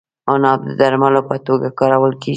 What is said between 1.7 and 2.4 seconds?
کارول کیږي.